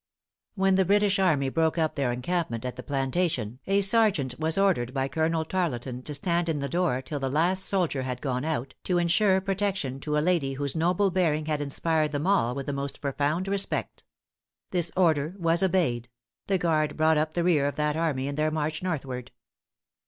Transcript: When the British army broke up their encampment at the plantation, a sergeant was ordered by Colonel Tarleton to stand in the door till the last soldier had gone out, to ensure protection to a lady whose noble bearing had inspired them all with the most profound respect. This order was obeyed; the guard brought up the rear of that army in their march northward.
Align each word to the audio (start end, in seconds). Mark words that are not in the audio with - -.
When 0.55 0.77
the 0.77 0.83
British 0.83 1.19
army 1.19 1.49
broke 1.49 1.77
up 1.77 1.93
their 1.93 2.11
encampment 2.11 2.65
at 2.65 2.75
the 2.75 2.81
plantation, 2.81 3.59
a 3.67 3.81
sergeant 3.81 4.39
was 4.39 4.57
ordered 4.57 4.95
by 4.95 5.07
Colonel 5.07 5.45
Tarleton 5.45 6.01
to 6.01 6.15
stand 6.15 6.49
in 6.49 6.57
the 6.59 6.67
door 6.67 7.03
till 7.03 7.19
the 7.19 7.29
last 7.29 7.63
soldier 7.63 8.01
had 8.01 8.19
gone 8.19 8.43
out, 8.43 8.73
to 8.85 8.97
ensure 8.97 9.39
protection 9.41 9.99
to 9.99 10.17
a 10.17 10.17
lady 10.17 10.53
whose 10.53 10.75
noble 10.75 11.11
bearing 11.11 11.45
had 11.45 11.61
inspired 11.61 12.13
them 12.13 12.25
all 12.25 12.55
with 12.55 12.65
the 12.65 12.73
most 12.73 12.99
profound 12.99 13.47
respect. 13.47 14.03
This 14.71 14.91
order 14.97 15.35
was 15.37 15.61
obeyed; 15.61 16.09
the 16.47 16.57
guard 16.57 16.97
brought 16.97 17.19
up 17.19 17.33
the 17.33 17.43
rear 17.43 17.67
of 17.67 17.75
that 17.75 17.95
army 17.95 18.27
in 18.27 18.33
their 18.37 18.49
march 18.49 18.81
northward. 18.81 19.29